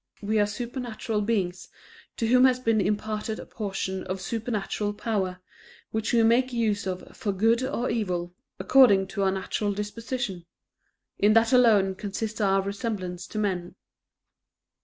We 0.23 0.39
are 0.39 0.47
supernatural 0.47 1.21
beings, 1.21 1.69
to 2.17 2.25
whom 2.25 2.45
has 2.45 2.59
been 2.59 2.81
imparted 2.81 3.37
a 3.37 3.45
portion 3.45 4.03
of 4.05 4.19
supernatural 4.19 4.95
power, 4.95 5.41
which 5.91 6.11
we 6.11 6.23
make 6.23 6.51
use 6.51 6.87
of 6.87 7.15
for 7.15 7.31
good 7.31 7.61
or 7.61 7.87
evil, 7.87 8.33
according 8.59 9.09
to 9.09 9.21
our 9.21 9.31
natural 9.31 9.73
disposition; 9.73 10.47
in 11.19 11.33
that 11.33 11.53
alone 11.53 11.93
consists 11.93 12.41
our 12.41 12.63
resemblance 12.63 13.27
to 13.27 13.37
men." 13.37 13.75